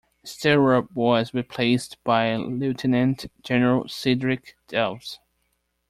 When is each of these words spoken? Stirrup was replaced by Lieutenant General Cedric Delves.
Stirrup 0.23 0.89
was 0.95 1.31
replaced 1.31 2.03
by 2.03 2.35
Lieutenant 2.35 3.27
General 3.43 3.87
Cedric 3.87 4.57
Delves. 4.67 5.19